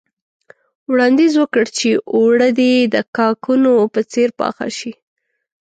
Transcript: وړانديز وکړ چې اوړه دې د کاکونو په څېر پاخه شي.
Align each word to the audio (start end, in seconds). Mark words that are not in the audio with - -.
وړانديز 0.91 1.33
وکړ 1.37 1.63
چې 1.77 1.89
اوړه 2.15 2.49
دې 2.59 2.73
د 2.93 2.95
کاکونو 3.17 3.71
په 3.93 4.01
څېر 4.11 4.29
پاخه 4.39 4.67
شي. 4.77 4.91